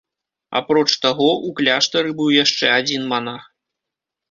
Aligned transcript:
Апроч 0.59 0.85
таго, 1.03 1.27
у 1.49 1.51
кляштары 1.59 2.15
быў 2.23 2.29
яшчэ 2.43 2.65
адзін 2.81 3.07
манах. 3.15 3.47